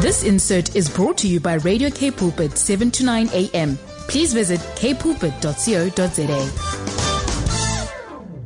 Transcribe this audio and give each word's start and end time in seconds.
This 0.00 0.22
insert 0.22 0.76
is 0.76 0.88
brought 0.88 1.18
to 1.18 1.28
you 1.28 1.40
by 1.40 1.54
Radio 1.54 1.90
K 1.90 2.10
Pulpit 2.10 2.56
7 2.56 2.90
to 2.92 3.04
9 3.04 3.30
a.m. 3.32 3.76
Please 4.08 4.32
visit 4.32 4.60
kpulpit.co.za. 4.76 6.88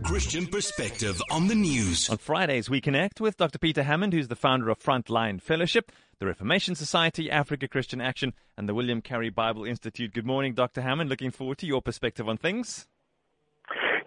Christian 0.03 0.47
perspective 0.47 1.21
on 1.31 1.49
the 1.49 1.55
news. 1.55 2.09
On 2.09 2.19
Fridays, 2.19 2.71
we 2.71 2.81
connect 2.81 3.21
with 3.21 3.37
Dr. 3.37 3.59
Peter 3.59 3.83
Hammond, 3.83 4.13
who's 4.13 4.29
the 4.29 4.37
founder 4.37 4.71
of 4.71 4.79
Frontline 4.79 5.41
Fellowship, 5.41 5.93
the 6.19 6.27
Reformation 6.27 6.75
Society, 6.75 7.31
Africa 7.31 7.69
Christian 7.69 8.01
Action, 8.01 8.33
and 8.57 8.69
the 8.69 8.75
William 8.75 9.01
Carey 9.01 9.31
Bible 9.31 9.65
Institute. 9.65 10.13
Good 10.13 10.27
morning, 10.27 10.55
Dr. 10.55 10.83
Hammond. 10.83 11.11
Looking 11.11 11.31
forward 11.31 11.59
to 11.59 11.67
your 11.67 11.83
perspective 11.83 12.29
on 12.29 12.37
things. 12.37 12.87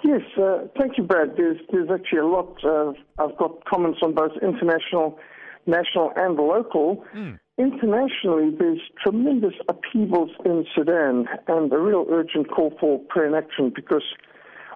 Yes, 0.05 0.21
uh, 0.37 0.67
thank 0.79 0.99
you, 0.99 1.03
Brad. 1.03 1.33
There's, 1.35 1.57
there's 1.71 1.89
actually 1.91 2.19
a 2.19 2.27
lot. 2.27 2.63
Of, 2.63 2.95
I've 3.17 3.35
got 3.37 3.65
comments 3.65 3.99
on 4.03 4.13
both 4.13 4.33
international 4.39 5.17
national 5.65 6.11
and 6.15 6.35
local. 6.35 7.03
Mm. 7.15 7.39
Internationally, 7.57 8.55
there's 8.55 8.81
tremendous 9.01 9.53
upheavals 9.67 10.29
in 10.45 10.63
Sudan 10.75 11.25
and 11.47 11.73
a 11.73 11.79
real 11.79 12.05
urgent 12.11 12.51
call 12.51 12.71
for 12.79 12.99
prayer 13.09 13.25
and 13.25 13.35
action 13.35 13.71
because 13.75 14.03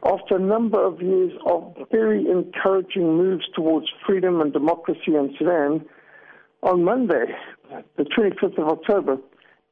after 0.04 0.38
a 0.38 0.40
number 0.40 0.84
of 0.84 1.00
years 1.00 1.32
of 1.46 1.76
very 1.92 2.26
encouraging 2.28 3.18
moves 3.18 3.46
towards 3.56 3.86
freedom 4.08 4.42
and 4.42 4.52
democracy 4.52 5.14
in 5.14 5.36
Sudan, 5.38 5.86
on 6.64 6.84
Monday, 6.84 7.26
the 7.98 8.04
25th 8.04 8.58
of 8.58 8.68
October, 8.68 9.18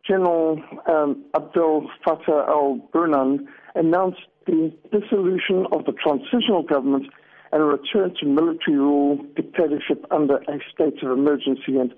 General 0.07 0.61
um, 0.87 1.25
Abdel 1.35 1.89
Fattah 2.05 2.47
al-Burhan 2.47 3.39
announced 3.73 4.21
the 4.47 4.73
dissolution 4.91 5.67
of 5.71 5.85
the 5.85 5.91
transitional 5.91 6.63
government 6.63 7.05
and 7.51 7.61
a 7.61 7.65
return 7.65 8.13
to 8.19 8.25
military 8.25 8.77
rule 8.77 9.19
dictatorship 9.35 10.05
under 10.11 10.37
a 10.37 10.59
state 10.73 11.01
of 11.03 11.11
emergency. 11.11 11.77
And 11.77 11.93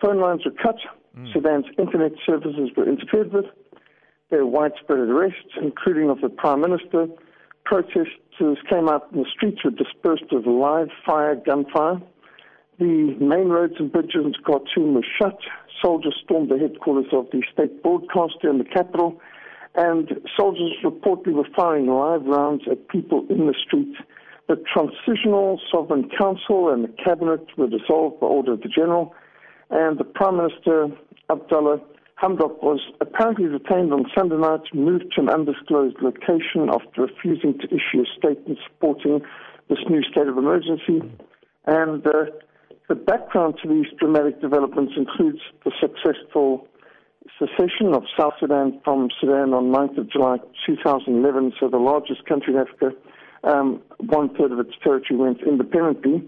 phone 0.00 0.20
lines 0.20 0.44
were 0.44 0.52
cut. 0.62 0.76
Mm. 1.16 1.32
Sudan's 1.32 1.66
internet 1.78 2.12
services 2.24 2.70
were 2.76 2.88
interfered 2.88 3.32
with. 3.32 3.46
There 4.30 4.44
were 4.44 4.50
widespread 4.50 4.98
arrests, 4.98 5.56
including 5.60 6.10
of 6.10 6.20
the 6.20 6.28
prime 6.28 6.60
minister. 6.60 7.06
Protesters 7.64 8.58
came 8.70 8.88
out 8.88 9.08
in 9.12 9.22
the 9.22 9.28
streets 9.34 9.64
were 9.64 9.70
dispersed 9.70 10.30
with 10.30 10.46
live 10.46 10.88
fire, 11.04 11.34
gunfire. 11.34 12.00
The 12.78 13.16
main 13.20 13.48
roads 13.48 13.74
and 13.78 13.90
bridges 13.90 14.24
in 14.24 14.34
Khartoum 14.46 14.94
were 14.94 15.04
shut. 15.18 15.38
Soldiers 15.82 16.14
stormed 16.24 16.50
the 16.50 16.58
headquarters 16.58 17.12
of 17.12 17.26
the 17.32 17.42
state 17.52 17.82
broadcaster 17.82 18.48
in 18.48 18.58
the 18.58 18.64
capital, 18.64 19.20
and 19.78 20.08
soldiers 20.36 20.72
reportedly 20.84 21.32
were 21.32 21.48
firing 21.56 21.86
live 21.86 22.24
rounds 22.26 22.64
at 22.70 22.88
people 22.88 23.24
in 23.30 23.46
the 23.46 23.54
streets 23.66 23.96
the 24.48 24.56
Transitional 24.72 25.60
Sovereign 25.70 26.08
Council 26.18 26.70
and 26.72 26.84
the 26.84 26.92
Cabinet 27.04 27.46
were 27.58 27.68
dissolved 27.68 28.18
by 28.18 28.26
order 28.26 28.54
of 28.54 28.62
the 28.62 28.68
General, 28.68 29.14
and 29.70 29.98
the 29.98 30.04
Prime 30.04 30.38
Minister, 30.38 30.88
Abdullah 31.30 31.80
Hamdok, 32.20 32.62
was 32.62 32.80
apparently 33.02 33.46
detained 33.46 33.92
on 33.92 34.06
Sunday 34.16 34.36
night, 34.36 34.62
moved 34.72 35.12
to 35.14 35.20
an 35.20 35.28
undisclosed 35.28 35.96
location 36.00 36.70
after 36.72 37.02
refusing 37.02 37.58
to 37.58 37.66
issue 37.66 38.02
a 38.02 38.18
statement 38.18 38.58
supporting 38.66 39.20
this 39.68 39.78
new 39.90 40.02
state 40.02 40.26
of 40.26 40.38
emergency. 40.38 41.02
And 41.66 42.06
uh, 42.06 42.32
the 42.88 42.94
background 42.94 43.58
to 43.62 43.68
these 43.68 43.92
dramatic 43.98 44.40
developments 44.40 44.94
includes 44.96 45.40
the 45.66 45.72
successful 45.78 46.66
secession 47.38 47.94
of 47.94 48.04
South 48.18 48.34
Sudan 48.40 48.80
from 48.84 49.08
Sudan 49.20 49.52
on 49.52 49.72
9th 49.72 49.98
of 49.98 50.10
July 50.10 50.38
2011, 50.66 51.52
so 51.60 51.68
the 51.68 51.78
largest 51.78 52.24
country 52.26 52.54
in 52.54 52.60
Africa 52.60 52.96
um, 53.44 53.82
one 53.98 54.34
third 54.36 54.52
of 54.52 54.58
its 54.58 54.72
territory 54.82 55.18
went 55.18 55.40
independently. 55.42 56.22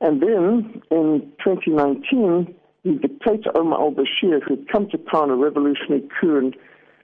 And 0.00 0.22
then 0.22 0.82
in 0.90 1.32
2019, 1.42 2.54
the 2.84 2.92
dictator 2.94 3.50
Omar 3.56 3.80
al 3.80 3.92
Bashir, 3.92 4.42
who 4.46 4.56
had 4.56 4.68
come 4.70 4.88
to 4.90 4.98
power 4.98 5.24
in 5.24 5.30
a 5.30 5.36
revolutionary 5.36 6.06
coup 6.20 6.36
in 6.36 6.54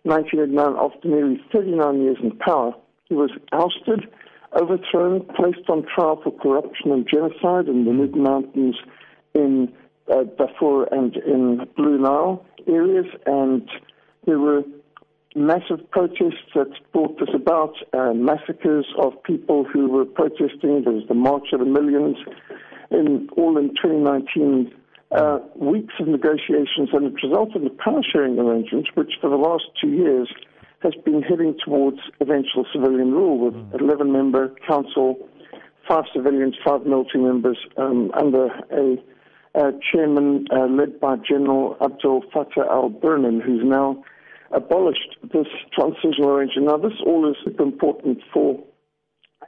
1989 0.02 0.76
after 0.78 1.08
nearly 1.08 1.40
39 1.52 2.02
years 2.02 2.16
in 2.22 2.36
power, 2.38 2.74
he 3.04 3.14
was 3.14 3.30
ousted, 3.52 4.08
overthrown, 4.60 5.24
placed 5.36 5.68
on 5.68 5.84
trial 5.94 6.20
for 6.22 6.30
corruption 6.38 6.92
and 6.92 7.08
genocide 7.08 7.68
in 7.68 7.84
the 7.84 7.92
mid 7.92 8.14
mountains 8.14 8.76
in 9.34 9.72
uh, 10.10 10.24
Darfur 10.38 10.84
and 10.84 11.16
in 11.16 11.66
Blue 11.76 11.98
Nile 11.98 12.44
areas, 12.66 13.06
and 13.26 13.68
there 14.26 14.38
were 14.38 14.62
massive 15.34 15.88
protests 15.90 16.44
that 16.54 16.70
brought 16.92 17.18
this 17.18 17.28
about, 17.34 17.74
uh, 17.92 18.12
massacres 18.12 18.86
of 18.98 19.22
people 19.22 19.64
who 19.64 19.88
were 19.88 20.04
protesting. 20.04 20.82
There 20.84 20.92
was 20.92 21.06
the 21.08 21.14
March 21.14 21.48
of 21.52 21.60
the 21.60 21.66
Millions, 21.66 22.16
in 22.90 23.28
all 23.36 23.56
in 23.56 23.68
2019. 23.70 24.74
Uh, 25.12 25.40
weeks 25.56 25.92
of 25.98 26.06
negotiations, 26.06 26.88
and 26.92 27.06
it 27.06 27.14
resulted 27.20 27.56
in 27.56 27.64
the 27.64 27.76
power 27.82 28.00
sharing 28.12 28.38
arrangement, 28.38 28.86
which 28.94 29.14
for 29.20 29.28
the 29.28 29.34
last 29.34 29.64
two 29.80 29.88
years 29.88 30.28
has 30.84 30.94
been 31.04 31.20
heading 31.20 31.56
towards 31.64 31.98
eventual 32.20 32.64
civilian 32.72 33.10
rule 33.10 33.38
with 33.38 33.54
mm. 33.54 33.80
11 33.80 34.12
member 34.12 34.54
council, 34.68 35.16
five 35.88 36.04
civilians, 36.14 36.54
five 36.64 36.86
military 36.86 37.24
members 37.24 37.58
um, 37.76 38.12
under 38.14 38.46
a 38.70 38.96
chairman 39.92 40.46
uh, 40.52 40.66
led 40.66 41.00
by 41.00 41.16
General 41.16 41.76
Abdel 41.80 42.22
Fattah 42.34 42.68
al 42.70 42.90
Burhan, 42.90 43.42
who's 43.42 43.62
now 43.64 44.02
abolished 44.52 45.16
this 45.32 45.46
transitional 45.72 46.30
arrangement. 46.30 46.66
Now, 46.66 46.76
this 46.76 46.98
all 47.04 47.30
is 47.30 47.36
important 47.58 48.18
for 48.32 48.62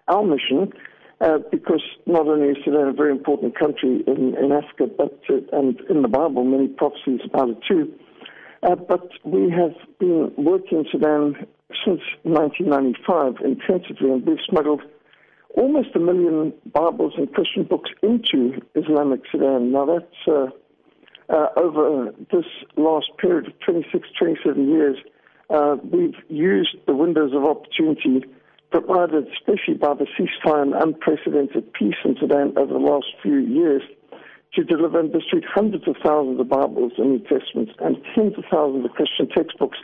our 0.08 0.24
mission 0.24 0.72
uh, 1.20 1.38
because 1.50 1.82
not 2.06 2.26
only 2.26 2.48
is 2.48 2.56
Sudan 2.64 2.88
a 2.88 2.92
very 2.92 3.12
important 3.12 3.58
country 3.58 4.02
in, 4.06 4.36
in 4.36 4.52
Africa, 4.52 4.92
but 4.96 5.20
uh, 5.30 5.58
and 5.58 5.80
in 5.88 6.02
the 6.02 6.08
Bible, 6.08 6.44
many 6.44 6.68
prophecies 6.68 7.20
about 7.24 7.50
it 7.50 7.58
too. 7.66 7.92
Uh, 8.62 8.76
but 8.76 9.08
we 9.24 9.50
have 9.50 9.74
been 9.98 10.32
working 10.36 10.78
in 10.78 10.86
Sudan 10.90 11.34
since 11.84 12.00
1995 12.22 13.44
intensively, 13.44 14.10
and 14.10 14.26
we've 14.26 14.38
smuggled 14.48 14.82
almost 15.56 15.94
a 15.94 15.98
million 15.98 16.52
Bibles 16.72 17.14
and 17.16 17.32
Christian 17.32 17.64
books 17.64 17.90
into 18.02 18.60
Islamic 18.74 19.20
Sudan. 19.30 19.72
Now, 19.72 19.86
that's 19.86 20.28
uh, 20.28 20.46
uh, 21.28 21.46
over 21.56 22.12
this 22.32 22.46
last 22.76 23.06
period 23.18 23.48
of 23.48 23.60
26, 23.60 24.08
27 24.18 24.68
years, 24.68 24.96
uh, 25.50 25.76
we've 25.90 26.14
used 26.28 26.76
the 26.86 26.94
windows 26.94 27.32
of 27.34 27.44
opportunity 27.44 28.24
provided, 28.70 29.26
especially 29.28 29.74
by 29.74 29.94
the 29.94 30.06
ceasefire 30.18 30.62
and 30.62 30.74
unprecedented 30.74 31.72
peace 31.74 31.96
in 32.04 32.16
Sudan 32.18 32.54
over 32.56 32.72
the 32.72 32.78
last 32.78 33.06
few 33.22 33.36
years, 33.36 33.82
to 34.54 34.64
deliver 34.64 35.00
and 35.00 35.12
distribute 35.12 35.48
hundreds 35.48 35.86
of 35.86 35.96
thousands 36.02 36.40
of 36.40 36.48
Bibles 36.48 36.92
and 36.98 37.12
New 37.12 37.18
Testaments 37.20 37.72
and 37.78 37.96
tens 38.14 38.34
of 38.36 38.44
thousands 38.50 38.84
of 38.84 38.92
Christian 38.92 39.28
textbooks, 39.28 39.78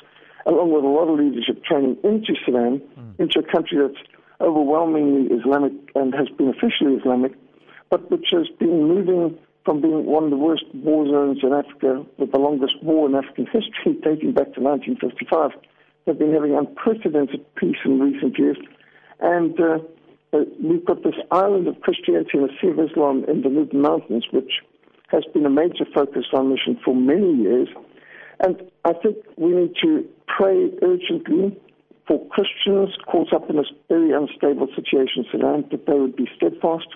along 0.47 0.73
with 0.73 0.85
a 0.85 0.89
lot 0.89 1.09
of 1.09 1.19
leadership 1.19 1.63
training 1.65 1.97
into 2.05 2.35
Sudan, 2.45 2.81
mm. 2.81 3.21
into 3.21 3.41
a 3.41 3.43
country 3.43 3.79
that's 3.79 4.01
overwhelmingly 4.41 5.35
Islamic 5.35 5.73
and 5.95 6.15
has 6.15 6.29
been 6.37 6.49
officially 6.49 6.95
Islamic, 6.95 7.33
but 7.91 8.11
which 8.11 8.29
has 8.33 8.49
been 8.59 8.89
moving 8.89 9.39
from 9.65 9.81
being 9.81 10.07
one 10.07 10.25
of 10.25 10.31
the 10.31 10.37
worst 10.37 10.65
war 10.75 11.07
zones 11.07 11.41
in 11.43 11.53
Africa, 11.53 12.05
with 12.17 12.33
the 12.33 12.39
longest 12.39 12.83
war 12.83 13.09
in 13.09 13.15
African 13.15 13.47
history 13.47 13.99
dating 14.03 14.33
back 14.33 14.55
to 14.55 14.61
1955. 14.61 15.51
They've 16.07 16.19
been 16.19 16.33
having 16.33 16.57
unprecedented 16.57 17.45
peace 17.57 17.77
in 17.85 18.01
recent 18.01 18.39
years. 18.39 18.57
And 19.21 19.61
uh, 19.61 19.79
uh, 20.33 20.45
we've 20.63 20.85
got 20.85 21.03
this 21.03 21.17
island 21.31 21.69
of 21.69 21.81
Christianity 21.81 22.39
and 22.39 22.49
a 22.49 22.53
Sea 22.61 22.69
of 22.69 22.79
Islam 22.79 23.25
in 23.29 23.43
the 23.43 23.51
Nubian 23.51 23.83
Mountains, 23.83 24.27
which 24.31 24.53
has 25.09 25.25
been 25.35 25.45
a 25.45 25.51
major 25.51 25.85
focus 25.95 26.25
our 26.33 26.45
mission 26.45 26.79
for 26.85 26.95
many 26.95 27.35
years. 27.35 27.69
And 28.41 28.63
I 28.85 28.93
think 28.93 29.17
we 29.37 29.51
need 29.51 29.75
to 29.83 30.09
pray 30.27 30.71
urgently 30.83 31.59
for 32.09 32.27
Christians 32.29 32.97
caught 33.07 33.33
up 33.35 33.51
in 33.51 33.57
this 33.57 33.71
very 33.89 34.13
unstable 34.13 34.67
situation 34.75 35.25
in 35.25 35.27
Sudan 35.31 35.65
that 35.71 35.87
they 35.87 35.93
would 35.93 36.17
be 36.17 36.27
steadfast, 36.35 36.89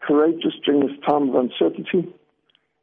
courageous 0.00 0.54
during 0.64 0.80
this 0.80 0.96
time 1.06 1.28
of 1.28 1.34
uncertainty 1.34 2.08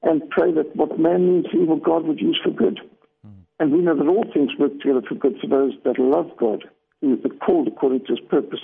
and 0.04 0.30
pray 0.30 0.54
that 0.54 0.76
what 0.76 1.00
man 1.00 1.28
means 1.28 1.46
evil, 1.52 1.78
God 1.78 2.06
would 2.06 2.22
use 2.22 2.40
for 2.44 2.52
good. 2.52 2.80
Mm. 3.26 3.32
And 3.60 3.72
we 3.72 3.80
know 3.80 3.98
that 3.98 4.08
all 4.08 4.26
things 4.32 4.52
work 4.60 4.80
together 4.80 5.02
for 5.02 5.16
good 5.16 5.38
for 5.42 5.48
those 5.48 5.74
that 5.84 5.98
love 5.98 6.30
God, 6.38 6.64
who 7.02 7.14
are 7.14 7.46
called 7.46 7.68
according 7.68 8.02
to 8.06 8.14
his 8.14 8.20
purpose. 8.30 8.60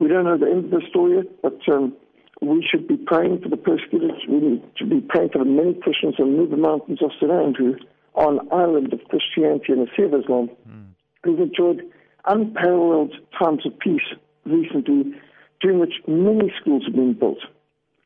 We 0.00 0.08
don't 0.08 0.24
know 0.24 0.36
the 0.36 0.50
end 0.50 0.64
of 0.66 0.70
the 0.72 0.82
story 0.90 1.18
yet, 1.18 1.26
but 1.42 1.60
um, 1.72 1.96
we 2.42 2.66
should 2.68 2.88
be 2.88 2.96
praying 2.96 3.42
for 3.42 3.48
the 3.48 3.56
persecuted. 3.56 4.10
We 4.28 4.40
need 4.40 4.62
to 4.78 4.86
be 4.86 5.00
praying 5.00 5.30
for 5.32 5.38
the 5.38 5.44
many 5.44 5.74
Christians 5.74 6.16
in 6.18 6.50
the 6.50 6.56
mountains 6.56 6.98
of 7.00 7.12
Sudan 7.20 7.54
who 7.56 7.76
are 8.16 8.32
an 8.32 8.40
island 8.50 8.92
of 8.92 9.00
Christianity 9.08 9.72
and 9.72 9.86
the 9.86 9.90
Sea 9.96 10.04
of 10.04 10.14
Islam, 10.14 10.50
mm. 10.68 10.86
who've 11.22 11.38
enjoyed 11.38 11.82
unparalleled 12.26 13.14
times 13.38 13.64
of 13.66 13.78
peace 13.78 14.00
recently, 14.44 15.14
during 15.60 15.78
which 15.78 15.94
many 16.06 16.52
schools 16.60 16.84
have 16.86 16.94
been 16.94 17.14
built 17.14 17.38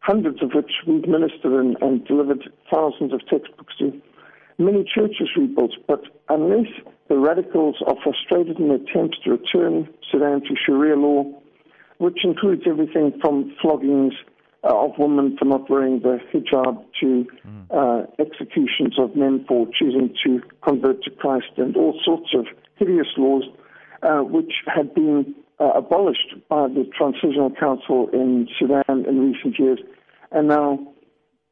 hundreds 0.01 0.43
of 0.43 0.51
which 0.55 0.73
we've 0.87 1.07
ministered 1.07 1.53
and, 1.53 1.77
and 1.83 2.05
delivered 2.07 2.51
thousands 2.73 3.13
of 3.13 3.21
textbooks 3.29 3.75
to. 3.79 3.93
Many 4.59 4.85
churches 4.85 5.29
rebuilt, 5.37 5.73
but 5.87 6.03
unless 6.29 6.69
the 7.09 7.17
radicals 7.17 7.77
are 7.87 7.97
frustrated 8.03 8.59
in 8.59 8.69
their 8.69 8.77
attempts 8.77 9.19
to 9.25 9.31
return 9.31 9.89
Sudan 10.11 10.41
to 10.43 10.55
Sharia 10.67 10.97
law, 10.97 11.25
which 11.99 12.25
includes 12.25 12.63
everything 12.67 13.13
from 13.21 13.55
floggings 13.63 14.13
uh, 14.65 14.85
of 14.85 14.93
women 14.99 15.37
for 15.39 15.47
not 15.47 15.71
wearing 15.71 16.01
the 16.01 16.19
hijab 16.33 16.85
to 17.01 17.27
uh, 17.71 18.03
executions 18.19 18.99
of 18.99 19.17
men 19.17 19.45
for 19.49 19.67
choosing 19.79 20.15
to 20.25 20.41
convert 20.63 21.03
to 21.05 21.11
Christ 21.11 21.53
and 21.57 21.77
all 21.77 21.99
sorts 22.05 22.35
of 22.35 22.47
hideous 22.77 23.09
laws 23.17 23.45
uh, 24.03 24.21
which 24.21 24.53
had 24.67 24.95
been 24.95 25.35
uh, 25.59 25.73
abolished 25.75 26.35
by 26.49 26.69
the 26.69 26.89
Transitional 26.97 27.51
Council 27.51 28.09
in 28.13 28.49
Sudan 28.59 28.85
in 28.89 29.33
recent 29.33 29.59
years. 29.59 29.79
And 30.33 30.49
now 30.49 30.79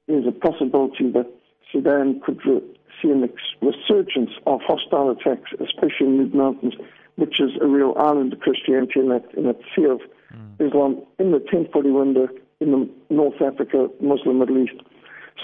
there's 0.06 0.26
a 0.26 0.32
possibility 0.32 1.10
that 1.12 1.30
Sudan 1.72 2.20
could 2.24 2.40
re- 2.46 2.62
see 3.02 3.10
a 3.10 3.14
resurgence 3.60 4.30
of 4.46 4.60
hostile 4.66 5.10
attacks, 5.10 5.50
especially 5.60 6.06
in 6.06 6.18
mid 6.18 6.34
mountains, 6.34 6.74
which 7.16 7.40
is 7.40 7.50
a 7.60 7.66
real 7.66 7.94
island 7.98 8.32
of 8.32 8.40
Christianity 8.40 9.00
in 9.00 9.08
that, 9.08 9.24
in 9.36 9.44
that 9.44 9.60
sea 9.76 9.84
of 9.84 10.00
mm. 10.32 10.66
Islam 10.66 11.02
in 11.18 11.32
the 11.32 11.38
1040 11.38 11.90
window 11.90 12.28
in 12.60 12.70
the 12.72 12.90
North 13.10 13.40
Africa, 13.42 13.88
Muslim 14.00 14.38
Middle 14.38 14.58
East. 14.58 14.80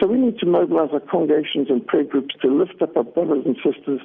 So 0.01 0.09
we 0.09 0.19
need 0.19 0.39
to 0.39 0.47
mobilize 0.47 0.91
our 0.93 1.01
congregations 1.01 1.69
and 1.71 1.87
prayer 1.87 2.05
groups 2.05 2.35
to 2.43 2.49
lift 2.49 2.83
up 2.83 2.97
our 2.97 3.05
brothers 3.05 3.45
and 3.47 3.57
sisters 3.57 4.01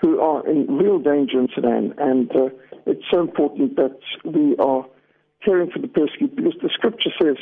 who 0.00 0.20
are 0.20 0.46
in 0.48 0.66
real 0.78 0.98
danger 0.98 1.38
in 1.38 1.48
Sudan. 1.54 1.94
And 1.98 2.30
uh, 2.30 2.48
it's 2.86 3.04
so 3.10 3.20
important 3.20 3.76
that 3.76 3.98
we 4.24 4.56
are 4.58 4.86
caring 5.44 5.70
for 5.70 5.78
the 5.80 5.88
persecuted 5.88 6.36
because 6.36 6.54
the 6.62 6.70
scripture 6.72 7.10
says 7.20 7.36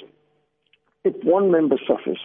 if 1.05 1.15
one 1.25 1.51
member 1.51 1.77
suffers, 1.87 2.19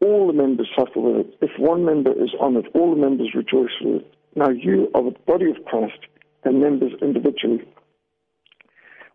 all 0.00 0.26
the 0.26 0.32
members 0.32 0.68
suffer 0.76 1.00
with 1.00 1.26
it. 1.26 1.38
If 1.40 1.50
one 1.58 1.84
member 1.84 2.12
is 2.12 2.30
honored, 2.38 2.68
all 2.74 2.94
the 2.94 3.00
members 3.00 3.30
rejoice 3.34 3.72
with 3.80 4.02
it. 4.02 4.14
Now 4.36 4.50
you 4.50 4.90
are 4.94 5.02
the 5.02 5.16
body 5.26 5.50
of 5.50 5.64
Christ 5.64 5.98
and 6.44 6.60
members 6.60 6.92
individually. 7.00 7.64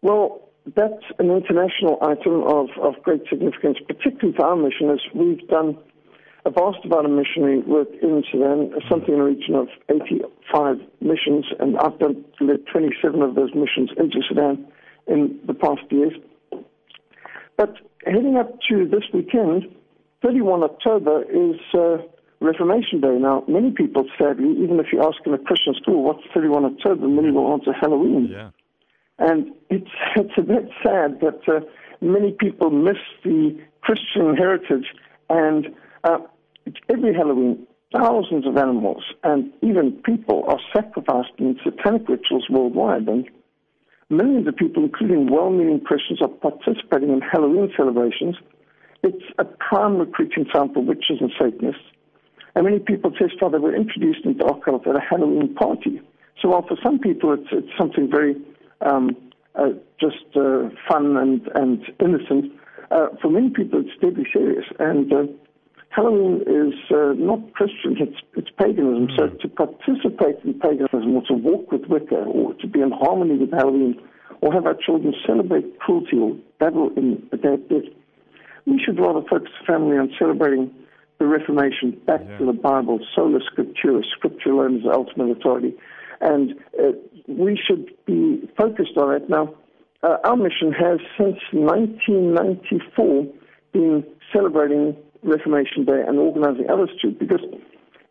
Well, 0.02 0.50
that's 0.76 1.04
an 1.20 1.30
international 1.30 1.98
item 2.02 2.44
of, 2.44 2.70
of 2.82 3.02
great 3.04 3.22
significance, 3.30 3.78
particularly 3.88 4.36
for 4.36 4.46
our 4.46 4.56
mission, 4.56 4.90
as 4.90 5.00
we've 5.14 5.46
done 5.48 5.78
a 6.46 6.52
vast 6.52 6.86
amount 6.86 7.06
of 7.06 7.12
missionary 7.12 7.60
work 7.60 7.90
in 8.02 8.24
Sudan, 8.32 8.72
something 8.90 9.14
in 9.14 9.20
the 9.20 9.26
region 9.26 9.56
of 9.56 9.68
85 9.90 10.78
missions, 11.02 11.46
and 11.60 11.78
I've 11.78 12.00
done 12.00 12.24
led 12.40 12.66
27 12.72 13.22
of 13.22 13.36
those 13.36 13.54
missions 13.54 13.90
into 13.98 14.22
Sudan 14.28 14.66
in 15.08 15.40
the 15.46 15.54
past 15.54 15.82
years. 15.90 16.14
But 17.58 17.76
heading 18.06 18.38
up 18.38 18.60
to 18.70 18.88
this 18.88 19.04
weekend, 19.14 19.64
31 20.24 20.64
October 20.64 21.24
is 21.24 21.60
uh, 21.74 21.98
Reformation 22.40 23.02
Day. 23.02 23.18
Now, 23.20 23.44
many 23.48 23.72
people, 23.72 24.06
sadly, 24.18 24.52
even 24.64 24.80
if 24.80 24.88
you 24.94 25.02
ask 25.04 25.18
in 25.26 25.34
a 25.34 25.38
Christian 25.38 25.74
school 25.82 26.04
what's 26.04 26.24
31 26.34 26.66
October, 26.66 27.08
many 27.08 27.32
will 27.32 27.52
answer 27.52 27.74
Halloween. 27.74 28.30
Yeah. 28.32 28.52
And 29.18 29.52
it's, 29.70 29.92
it's 30.16 30.34
a 30.38 30.42
bit 30.42 30.70
sad 30.82 31.20
that 31.20 31.42
uh, 31.48 31.60
many 32.00 32.32
people 32.32 32.70
miss 32.70 32.98
the 33.24 33.60
Christian 33.82 34.36
heritage. 34.36 34.88
And 35.30 35.68
uh, 36.04 36.20
every 36.90 37.14
Halloween, 37.14 37.68
thousands 37.94 38.46
of 38.46 38.58
animals 38.58 39.04
and 39.24 39.52
even 39.62 39.92
people 40.04 40.44
are 40.48 40.60
sacrificed 40.74 41.34
in 41.38 41.60
satanic 41.64 42.08
rituals 42.08 42.46
worldwide. 42.50 43.08
And 43.08 43.30
millions 44.10 44.48
of 44.48 44.56
people, 44.56 44.84
including 44.84 45.32
well 45.32 45.50
meaning 45.50 45.82
Christians, 45.82 46.22
are 46.22 46.28
participating 46.28 47.10
in 47.10 47.22
Halloween 47.22 47.72
celebrations. 47.76 48.36
It's 49.04 49.24
a 49.38 49.46
prime 49.46 49.98
recruiting 49.98 50.44
ground 50.46 50.74
for 50.74 50.84
witches 50.84 51.18
and 51.22 51.32
Satanists. 51.40 51.82
And 52.56 52.66
many 52.66 52.80
people 52.80 53.12
testify 53.12 53.50
they 53.50 53.58
were 53.58 53.76
introduced 53.76 54.26
into 54.26 54.44
occult 54.46 54.86
at 54.88 54.96
a 54.96 55.00
Halloween 55.00 55.54
party. 55.56 56.02
So 56.42 56.50
while 56.50 56.66
for 56.68 56.78
some 56.84 57.00
people 57.00 57.34
it's, 57.34 57.48
it's 57.52 57.78
something 57.78 58.10
very 58.10 58.36
um, 58.82 59.16
uh, 59.56 59.70
just 60.00 60.26
uh, 60.36 60.70
fun 60.90 61.18
and, 61.18 61.48
and 61.56 61.82
innocent. 62.00 62.54
Uh, 62.92 63.08
for 63.22 63.30
many 63.30 63.50
people, 63.50 63.82
it's 63.82 64.00
deadly 64.02 64.26
serious. 64.32 64.66
And 64.80 65.14
uh, 65.14 65.24
Halloween 65.90 66.42
is 66.46 66.74
uh, 66.92 67.14
not 67.18 67.54
Christian, 67.54 67.98
it's, 68.00 68.22
it's 68.36 68.50
paganism. 68.58 69.08
Mm. 69.08 69.18
So 69.18 69.28
to 69.28 69.48
participate 69.50 70.38
in 70.46 70.60
paganism 70.60 71.16
or 71.16 71.24
to 71.28 71.34
walk 71.34 71.72
with 71.72 71.86
Wicca 71.90 72.16
or 72.16 72.54
to 72.54 72.68
be 72.68 72.82
in 72.82 72.92
harmony 72.92 73.38
with 73.38 73.52
Halloween 73.52 74.00
or 74.42 74.54
have 74.54 74.66
our 74.66 74.76
children 74.76 75.14
celebrate 75.26 75.80
cruelty 75.80 76.18
or 76.18 76.38
battle 76.60 76.92
in 76.96 77.28
a 77.32 77.38
death, 77.38 77.60
we 78.66 78.82
should 78.84 79.00
rather 79.00 79.22
focus 79.28 79.52
family 79.66 79.98
on 79.98 80.14
celebrating 80.20 80.72
the 81.18 81.26
Reformation 81.26 82.00
back 82.06 82.22
yeah. 82.24 82.38
to 82.38 82.46
the 82.46 82.54
Bible, 82.54 83.00
sola 83.16 83.40
scriptura, 83.40 84.04
scripture 84.16 84.52
alone 84.52 84.78
is 84.78 84.84
the 84.84 84.92
ultimate 84.92 85.38
authority. 85.38 85.74
And 86.22 86.54
uh, 86.80 86.92
we 87.28 87.60
should 87.68 87.90
be 88.06 88.48
focused 88.58 88.96
on 88.98 89.16
it. 89.16 89.30
Now, 89.30 89.56
uh, 90.04 90.18
our 90.24 90.38
mission 90.38 90.72
has 90.72 91.00
since 91.18 91.38
1994 91.52 93.28
been 93.74 94.04
celebrating 94.32 94.96
Reformation 95.24 95.86
Day 95.86 96.02
and 96.08 96.18
organizing 96.18 96.70
others 96.70 96.90
too, 97.02 97.12
because 97.12 97.42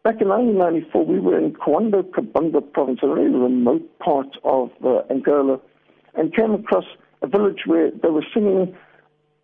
back 0.05 0.21
in 0.21 0.29
1994 0.29 1.05
we 1.05 1.21
were 1.21 1.39
in 1.39 1.55
Cuando 1.55 2.03
Cubango 2.03 2.61
province, 2.73 3.01
a 3.03 3.07
very 3.07 3.31
remote 3.31 3.99
part 3.99 4.29
of 4.45 4.71
uh, 4.85 5.03
Angola, 5.11 5.61
and 6.15 6.35
came 6.35 6.55
across 6.55 6.85
a 7.23 7.27
village 7.27 7.61
where 7.67 7.91
they 7.91 8.09
were 8.09 8.25
singing 8.33 8.77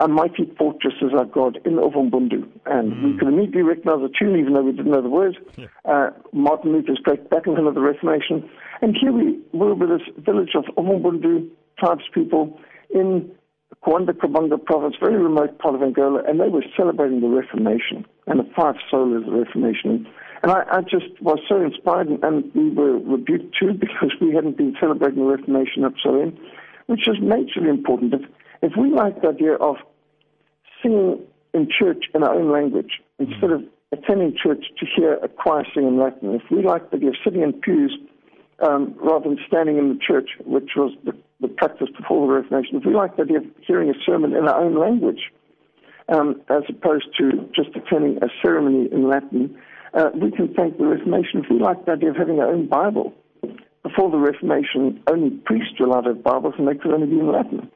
a 0.01 0.09
mighty 0.09 0.53
fortress 0.59 0.95
is 1.01 1.13
our 1.17 1.25
God 1.25 1.59
in 1.65 1.75
Ovimbundu. 1.75 2.49
And 2.67 2.93
mm. 2.93 3.05
we 3.05 3.19
could 3.19 3.29
immediately 3.29 3.63
recognize 3.63 4.01
the 4.01 4.11
tune, 4.19 4.39
even 4.39 4.53
though 4.55 4.63
we 4.63 4.73
didn't 4.73 4.91
know 4.91 5.03
the 5.03 5.09
words. 5.09 5.37
Yeah. 5.57 5.67
Uh, 5.85 6.11
Martin 6.33 6.73
Luther's 6.73 6.99
great 6.99 7.31
battle 7.31 7.55
hymn 7.55 7.67
of 7.67 7.75
the 7.75 7.81
Reformation. 7.81 8.49
And 8.83 8.97
here 9.01 9.13
we 9.13 9.41
were 9.53 9.75
with 9.75 9.89
this 9.89 10.09
village 10.19 10.51
of 10.57 10.65
Ovimbundu 10.77 11.49
tribespeople 11.81 12.59
in 12.93 13.31
Cuando 13.85 14.15
Cubango 14.15 14.57
province, 14.65 14.97
very 14.99 15.23
remote 15.23 15.59
part 15.59 15.75
of 15.75 15.83
Angola, 15.83 16.23
and 16.27 16.41
they 16.41 16.49
were 16.49 16.65
celebrating 16.75 17.21
the 17.21 17.29
Reformation 17.29 18.07
and 18.27 18.41
the 18.41 18.51
five 18.57 18.77
solas 18.91 19.19
of 19.19 19.27
the 19.27 19.45
Reformation. 19.45 20.07
And 20.43 20.51
I, 20.51 20.63
I 20.73 20.81
just 20.81 21.21
was 21.21 21.39
so 21.47 21.63
inspired, 21.63 22.09
and, 22.09 22.25
and, 22.25 22.51
we 22.55 22.71
were 22.71 22.97
rebuked 22.99 23.55
too 23.61 23.75
because 23.79 24.11
we 24.23 24.35
hadn't 24.35 24.57
been 24.57 24.75
celebrating 24.81 25.19
the 25.21 25.31
Reformation 25.31 25.85
up 25.85 25.93
so 26.03 26.19
in, 26.19 26.35
which 26.87 27.07
is 27.07 27.17
majorly 27.17 27.69
important. 27.69 28.15
If, 28.15 28.23
if 28.63 28.73
we 28.79 28.89
like 28.91 29.21
the 29.21 29.29
idea 29.29 29.57
of 29.57 29.77
singing 30.83 31.21
in 31.53 31.69
church 31.69 32.07
in 32.15 32.23
our 32.23 32.35
own 32.35 32.51
language 32.51 33.03
instead 33.19 33.51
of 33.51 33.65
attending 33.93 34.35
church 34.43 34.65
to 34.81 34.87
hear 34.97 35.19
a 35.23 35.29
choir 35.29 35.65
sing 35.75 35.87
in 35.87 35.99
Latin, 35.99 36.35
if 36.35 36.43
we 36.51 36.63
like 36.63 36.91
the 36.91 36.97
idea 36.97 37.11
of 37.11 37.17
sitting 37.23 37.43
in 37.43 37.53
pews 37.53 37.95
um, 38.67 38.95
rather 38.97 39.29
than 39.29 39.39
standing 39.47 39.77
in 39.77 39.91
the 39.91 39.99
church, 40.01 40.31
which 40.47 40.71
was 40.75 40.93
the, 41.05 41.13
the, 41.49 41.55
practice 41.55 41.89
before 41.97 42.27
the 42.27 42.33
Reformation, 42.33 42.77
if 42.77 42.85
we 42.85 42.95
like 42.95 43.17
the 43.17 43.23
idea 43.23 43.39
of 43.39 43.45
hearing 43.67 43.91
a 43.91 43.95
sermon 44.05 44.35
in 44.35 44.49
our 44.49 44.61
own 44.61 44.79
language, 44.79 45.33
um, 46.09 46.41
as 46.49 46.63
opposed 46.69 47.07
to 47.19 47.49
just 47.55 47.71
attending 47.77 48.19
a 48.23 48.29
ceremony 48.43 48.89
in 48.93 49.09
Latin, 49.09 49.57
uh, 49.95 50.11
we 50.15 50.31
can 50.31 50.53
thank 50.55 50.77
the 50.79 50.87
Reformation. 50.87 51.45
If 51.45 51.51
we 51.51 51.59
like 51.59 51.85
the 51.87 51.93
idea 51.93 52.11
of 52.11 52.17
having 52.17 52.41
our 52.41 52.53
own 52.53 52.69
Bible, 52.69 53.15
before 53.83 54.11
the 54.11 54.19
Reformation, 54.19 55.03
only 55.07 55.31
priests 55.45 55.79
were 55.79 55.87
allowed 55.87 56.03
to 56.03 56.15
have 56.15 56.23
Bibles 56.23 56.55
and 56.59 56.67
they 56.67 56.75
could 56.75 56.93
only 56.93 57.07
be 57.07 57.21
in 57.21 57.31
Latin. 57.31 57.71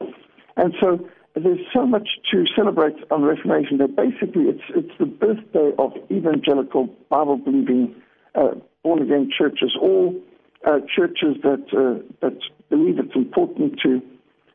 And 0.57 0.73
so 0.81 1.07
there's 1.35 1.59
so 1.73 1.85
much 1.85 2.07
to 2.31 2.45
celebrate 2.55 2.95
on 3.11 3.21
the 3.21 3.27
Reformation 3.27 3.77
Day. 3.77 3.85
Basically, 3.85 4.45
it's 4.45 4.63
it's 4.75 4.91
the 4.99 5.05
birthday 5.05 5.71
of 5.77 5.93
evangelical 6.11 6.89
Bible 7.09 7.37
believing 7.37 7.95
uh, 8.35 8.55
born 8.83 9.01
again 9.01 9.29
churches, 9.35 9.77
all 9.79 10.19
uh, 10.65 10.79
churches 10.95 11.37
that 11.43 11.65
uh, 11.71 12.03
that 12.21 12.37
believe 12.69 12.99
it's 12.99 13.15
important 13.15 13.79
to 13.83 14.01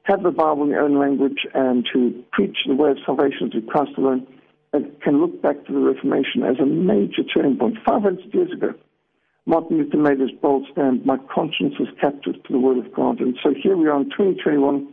have 0.05 0.23
the 0.23 0.31
Bible 0.31 0.65
in 0.65 0.71
their 0.71 0.83
own 0.83 0.99
language 0.99 1.47
and 1.55 1.87
to 1.93 2.23
preach 2.33 2.59
the 2.67 2.75
way 2.75 2.91
of 2.91 2.99
salvation 3.07 3.51
to 3.51 3.63
Christ 3.63 3.93
alone, 3.97 4.27
and 4.73 5.01
can 5.01 5.21
look 5.21 5.41
back 5.41 5.65
to 5.67 5.73
the 5.73 5.79
Reformation 5.79 6.43
as 6.43 6.57
a 6.61 6.67
major 6.67 7.23
turning 7.35 7.57
point. 7.57 7.77
500 7.87 8.35
years 8.35 8.53
ago, 8.53 8.75
Martin 9.47 9.79
Luther 9.79 9.99
made 9.99 10.21
his 10.21 10.31
bold 10.31 10.67
stand, 10.73 11.05
my 11.05 11.17
conscience 11.33 11.75
is 11.81 11.89
captive 12.01 12.35
to 12.35 12.53
the 12.53 12.59
Word 12.59 12.85
of 12.85 12.95
God. 12.95 13.21
And 13.21 13.37
so 13.43 13.55
here 13.55 13.77
we 13.77 13.89
are 13.89 14.01
in 14.01 14.11
2021, 14.11 14.93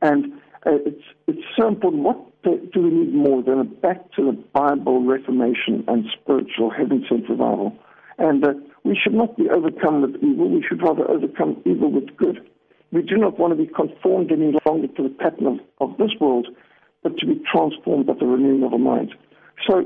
and 0.00 0.32
uh, 0.66 0.78
it's, 0.86 1.04
it's 1.26 1.46
so 1.58 1.68
important. 1.68 2.02
What 2.02 2.42
do 2.42 2.82
we 2.82 2.90
need 2.90 3.14
more 3.14 3.42
than 3.42 3.60
a 3.60 3.64
back 3.64 4.12
to 4.12 4.24
the 4.26 4.32
Bible 4.52 5.04
reformation 5.04 5.84
and 5.86 6.04
spiritual 6.20 6.70
heaven 6.70 7.04
sent 7.08 7.28
revival? 7.28 7.76
And 8.18 8.44
uh, 8.44 8.54
we 8.84 8.98
should 9.00 9.14
not 9.14 9.36
be 9.36 9.48
overcome 9.48 10.02
with 10.02 10.16
evil. 10.22 10.48
We 10.48 10.64
should 10.68 10.82
rather 10.82 11.08
overcome 11.08 11.62
evil 11.64 11.90
with 11.90 12.16
good. 12.16 12.40
We 12.90 13.02
do 13.02 13.16
not 13.16 13.38
want 13.38 13.56
to 13.56 13.64
be 13.64 13.70
conformed 13.72 14.32
any 14.32 14.52
longer 14.66 14.88
to 14.88 15.02
the 15.02 15.08
pattern 15.08 15.46
of, 15.46 15.58
of 15.80 15.96
this 15.98 16.10
world, 16.20 16.48
but 17.02 17.16
to 17.18 17.26
be 17.26 17.40
transformed 17.50 18.06
by 18.06 18.14
the 18.14 18.26
renewing 18.26 18.64
of 18.64 18.72
our 18.72 18.78
minds. 18.78 19.12
So 19.68 19.84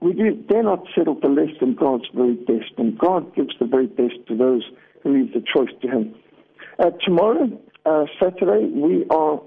we 0.00 0.12
do, 0.12 0.34
dare 0.48 0.62
not 0.62 0.86
settle 0.94 1.18
for 1.20 1.30
less 1.30 1.50
than 1.58 1.74
God's 1.74 2.04
very 2.14 2.34
best, 2.34 2.72
and 2.78 2.98
God 2.98 3.34
gives 3.34 3.54
the 3.58 3.66
very 3.66 3.86
best 3.86 4.14
to 4.28 4.36
those 4.36 4.62
who 5.02 5.14
leave 5.14 5.32
the 5.32 5.40
choice 5.40 5.74
to 5.82 5.88
Him. 5.88 6.14
Uh, 6.78 6.90
tomorrow, 7.04 7.48
uh, 7.86 8.04
Saturday, 8.20 8.66
we 8.66 9.06
are 9.10 9.40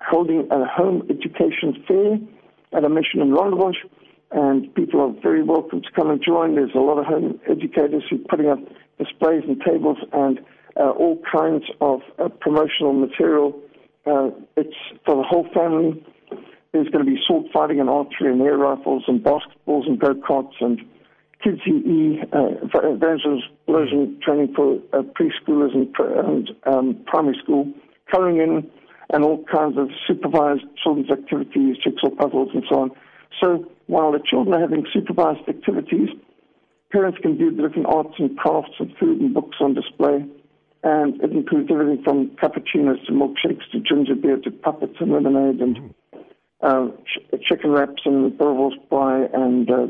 holding 0.00 0.46
a 0.50 0.64
home 0.66 1.02
education 1.10 1.82
fair 1.86 2.18
at 2.72 2.84
a 2.84 2.88
mission 2.88 3.20
in 3.20 3.32
Rondebosch, 3.32 3.76
and 4.32 4.74
people 4.74 5.00
are 5.00 5.22
very 5.22 5.42
welcome 5.42 5.82
to 5.82 5.88
come 5.94 6.10
and 6.10 6.22
join. 6.22 6.54
There's 6.54 6.74
a 6.74 6.80
lot 6.80 6.98
of 6.98 7.06
home 7.06 7.40
educators 7.48 8.04
who 8.10 8.16
are 8.16 8.28
putting 8.28 8.48
up 8.48 8.58
displays 8.98 9.42
and 9.46 9.60
tables 9.60 9.98
and 10.12 10.40
uh, 10.78 10.90
all 10.90 11.20
kinds 11.30 11.64
of 11.80 12.00
uh, 12.18 12.28
promotional 12.28 12.92
material. 12.92 13.58
Uh, 14.04 14.30
it's 14.56 14.76
for 15.04 15.16
the 15.16 15.22
whole 15.22 15.46
family. 15.54 16.04
there's 16.72 16.88
going 16.88 17.04
to 17.04 17.10
be 17.10 17.18
sword 17.26 17.46
fighting 17.52 17.80
and 17.80 17.88
archery 17.88 18.32
and 18.32 18.40
air 18.42 18.56
rifles 18.56 19.04
and 19.08 19.22
basketballs 19.22 19.86
and 19.86 19.98
go-karts 19.98 20.54
and 20.60 20.80
kids 21.42 21.60
EE, 21.66 22.20
uh, 22.32 22.48
evangelism 22.84 24.18
training 24.22 24.52
for 24.54 24.78
uh, 24.92 25.02
preschoolers 25.02 25.74
and, 25.74 25.94
and 25.98 26.50
um, 26.66 26.96
primary 27.06 27.36
school, 27.42 27.72
colouring 28.10 28.38
in 28.38 28.70
and 29.10 29.24
all 29.24 29.44
kinds 29.44 29.78
of 29.78 29.88
supervised 30.06 30.64
children's 30.82 31.10
activities, 31.10 31.76
jigsaw 31.82 32.10
puzzles 32.10 32.50
and 32.54 32.64
so 32.68 32.80
on. 32.80 32.90
So 33.40 33.66
while 33.86 34.12
the 34.12 34.20
children 34.24 34.54
are 34.54 34.60
having 34.60 34.86
supervised 34.92 35.48
activities, 35.48 36.08
parents 36.90 37.18
can 37.20 37.36
view 37.36 37.54
the 37.54 37.62
different 37.62 37.86
arts 37.86 38.14
and 38.18 38.36
crafts 38.38 38.74
and 38.78 38.94
food 38.98 39.20
and 39.20 39.34
books 39.34 39.56
on 39.60 39.74
display. 39.74 40.24
And 40.82 41.20
it 41.22 41.32
includes 41.32 41.68
everything 41.70 42.02
from 42.04 42.30
cappuccinos 42.36 43.04
to 43.06 43.12
milkshakes 43.12 43.68
to 43.72 43.80
ginger 43.80 44.14
beer 44.14 44.36
to 44.38 44.50
puppets 44.50 44.96
and 45.00 45.12
lemonade 45.12 45.60
and 45.60 45.94
uh, 46.60 46.88
ch- 47.04 47.42
chicken 47.42 47.70
wraps 47.70 48.02
and 48.04 48.32
boerewors 48.38 48.74
pie 48.88 49.28
and 49.32 49.70
uh, 49.70 49.86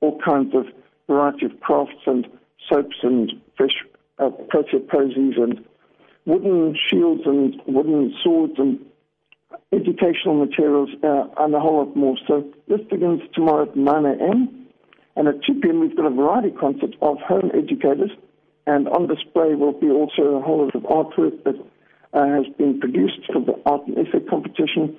all 0.00 0.18
kinds 0.24 0.54
of 0.54 0.66
variety 1.08 1.46
of 1.46 1.60
crafts 1.60 2.02
and 2.06 2.26
soaps 2.68 2.96
and 3.02 3.32
fresh 3.56 3.74
uh, 4.18 4.30
posies 4.30 5.34
and 5.36 5.64
wooden 6.24 6.76
shields 6.88 7.22
and 7.26 7.60
wooden 7.66 8.14
swords 8.22 8.54
and 8.58 8.78
educational 9.72 10.34
materials 10.34 10.90
uh, 11.02 11.24
and 11.38 11.54
a 11.54 11.60
whole 11.60 11.78
lot 11.78 11.96
more. 11.96 12.16
So 12.28 12.44
this 12.68 12.80
begins 12.90 13.22
tomorrow 13.34 13.68
at 13.68 13.76
9 13.76 14.06
a.m. 14.06 14.66
And 15.16 15.28
at 15.28 15.42
2 15.46 15.60
p.m. 15.60 15.80
we've 15.80 15.96
got 15.96 16.06
a 16.06 16.14
variety 16.14 16.50
concert 16.50 16.94
of 17.00 17.18
home 17.18 17.50
educators. 17.54 18.10
And 18.66 18.88
on 18.88 19.08
display 19.08 19.54
will 19.54 19.72
be 19.72 19.90
also 19.90 20.36
a 20.36 20.42
whole 20.42 20.64
lot 20.64 20.74
of 20.74 20.82
artwork 20.82 21.42
that 21.44 21.56
uh, 22.12 22.26
has 22.26 22.46
been 22.56 22.78
produced 22.78 23.20
for 23.32 23.40
the 23.40 23.60
art 23.66 23.86
and 23.86 23.98
essay 23.98 24.24
competition. 24.28 24.96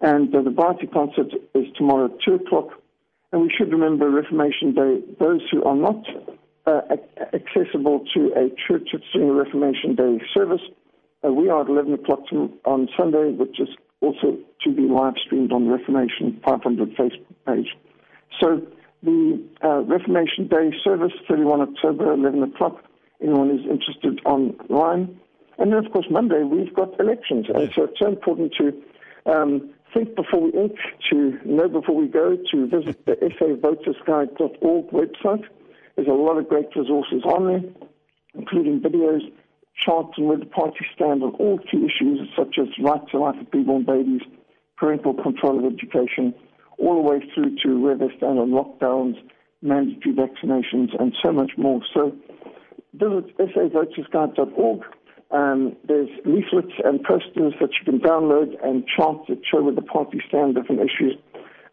And 0.00 0.34
uh, 0.34 0.42
the 0.42 0.50
variety 0.50 0.86
concert 0.86 1.32
is 1.54 1.66
tomorrow 1.76 2.06
at 2.06 2.12
2 2.24 2.34
o'clock. 2.34 2.70
And 3.32 3.42
we 3.42 3.52
should 3.56 3.72
remember 3.72 4.10
Reformation 4.10 4.74
Day, 4.74 5.00
those 5.18 5.40
who 5.50 5.64
are 5.64 5.76
not 5.76 6.04
uh, 6.66 6.80
accessible 7.32 8.04
to 8.14 8.32
a 8.36 8.48
church 8.68 8.90
a 8.92 9.18
Reformation 9.18 9.94
Day 9.94 10.20
service. 10.34 10.60
Uh, 11.24 11.32
we 11.32 11.48
are 11.48 11.62
at 11.62 11.68
11 11.68 11.94
o'clock 11.94 12.20
on 12.64 12.88
Sunday, 12.96 13.32
which 13.32 13.58
is 13.60 13.68
also 14.02 14.36
to 14.62 14.74
be 14.74 14.82
live 14.82 15.14
streamed 15.24 15.52
on 15.52 15.66
the 15.66 15.72
Reformation 15.72 16.40
500 16.44 16.96
Facebook 16.96 17.34
page. 17.46 17.68
So 18.40 18.60
the 19.02 19.42
uh, 19.64 19.80
Reformation 19.82 20.48
Day 20.48 20.70
service, 20.84 21.12
31 21.28 21.60
October, 21.60 22.12
11 22.12 22.42
o'clock. 22.42 22.82
Anyone 23.22 23.50
who's 23.50 23.66
interested 23.70 24.20
online. 24.24 25.18
And 25.58 25.72
then, 25.72 25.84
of 25.84 25.92
course, 25.92 26.06
Monday 26.10 26.42
we've 26.42 26.74
got 26.74 26.98
elections, 26.98 27.46
and 27.54 27.70
so 27.74 27.84
it's 27.84 27.98
so 27.98 28.08
important 28.08 28.52
to 28.58 28.72
um, 29.30 29.70
think 29.94 30.16
before 30.16 30.40
we 30.40 30.52
ink, 30.52 30.76
to 31.10 31.38
know 31.44 31.68
before 31.68 31.94
we 31.94 32.08
go, 32.08 32.36
to 32.50 32.66
visit 32.66 33.04
the 33.06 33.12
savotersguide.org 33.40 34.90
website. 34.90 35.44
There's 35.94 36.08
a 36.08 36.12
lot 36.12 36.38
of 36.38 36.48
great 36.48 36.74
resources 36.74 37.22
on 37.24 37.46
there, 37.46 37.62
including 38.34 38.80
videos, 38.80 39.20
charts, 39.80 40.14
and 40.16 40.26
where 40.26 40.38
the 40.38 40.46
party 40.46 40.84
stand 40.94 41.22
on 41.22 41.34
all 41.34 41.58
key 41.58 41.84
issues 41.84 42.20
such 42.36 42.56
as 42.60 42.68
right 42.82 43.00
to 43.10 43.18
life 43.18 43.36
of 43.40 43.46
preborn 43.50 43.86
babies, 43.86 44.22
parental 44.76 45.14
control 45.14 45.58
of 45.58 45.72
education, 45.72 46.34
all 46.78 46.96
the 46.96 47.08
way 47.08 47.22
through 47.34 47.56
to 47.62 47.80
where 47.80 47.96
they 47.96 48.08
stand 48.16 48.38
on 48.38 48.50
lockdowns, 48.50 49.14
mandatory 49.62 50.14
vaccinations, 50.14 50.88
and 51.00 51.14
so 51.22 51.32
much 51.32 51.52
more. 51.56 51.80
So 51.94 52.12
visit 52.94 53.36
savotersguide.org. 53.38 54.82
Um, 55.30 55.76
there's 55.88 56.10
leaflets 56.26 56.74
and 56.84 57.02
posters 57.02 57.54
that 57.60 57.70
you 57.78 57.84
can 57.84 58.00
download 58.00 58.54
and 58.62 58.84
charts 58.86 59.24
that 59.28 59.38
show 59.50 59.62
where 59.62 59.74
the 59.74 59.80
party 59.82 60.20
stand 60.28 60.44
on 60.44 60.54
different 60.54 60.82
issues, 60.82 61.16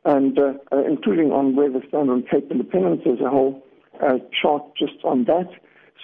and 0.06 0.40
uh, 0.40 0.54
uh, 0.72 0.84
including 0.86 1.32
on 1.32 1.56
where 1.56 1.70
they 1.70 1.86
stand 1.90 2.10
on 2.10 2.24
Cape 2.24 2.50
Independence 2.50 3.02
as 3.06 3.20
a 3.20 3.30
whole 3.30 3.62
uh, 4.02 4.20
chart 4.42 4.64
just 4.78 5.04
on 5.04 5.26
that. 5.26 5.50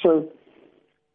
So 0.03 0.29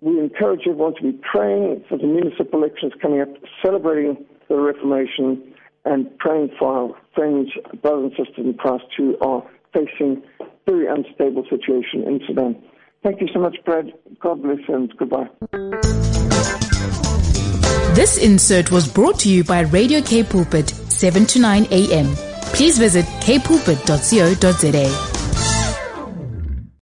we 0.01 0.19
encourage 0.19 0.61
everyone 0.67 0.95
to 0.97 1.03
be 1.03 1.19
praying 1.31 1.85
for 1.89 1.99
the 1.99 2.07
municipal 2.07 2.63
elections 2.63 2.93
coming 3.01 3.21
up, 3.21 3.29
celebrating 3.63 4.25
the 4.49 4.57
Reformation, 4.57 5.55
and 5.85 6.17
praying 6.19 6.51
for 6.59 6.73
our 6.73 6.97
friends, 7.15 7.51
brothers 7.83 8.13
and 8.17 8.27
sisters 8.27 8.47
in 8.47 8.55
Christ 8.55 8.85
who 8.97 9.17
are 9.21 9.43
facing 9.73 10.23
very 10.67 10.87
unstable 10.87 11.45
situation 11.49 12.05
in 12.07 12.21
Sudan. 12.27 12.63
Thank 13.03 13.21
you 13.21 13.29
so 13.33 13.41
much, 13.41 13.57
Brad. 13.65 13.93
God 14.21 14.43
bless 14.43 14.59
and 14.69 14.95
goodbye. 14.97 15.29
This 17.95 18.19
insert 18.19 18.71
was 18.71 18.91
brought 18.91 19.19
to 19.21 19.31
you 19.31 19.45
by 19.45 19.61
Radio 19.61 20.01
K 20.01 20.23
Pulpit, 20.23 20.69
7 20.69 21.27
to 21.27 21.41
9 21.41 21.67
a.m. 21.71 22.15
Please 22.53 22.79
visit 22.79 23.05
kpulpit.co.za. 23.05 25.10